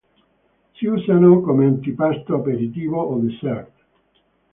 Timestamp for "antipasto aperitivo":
1.67-2.99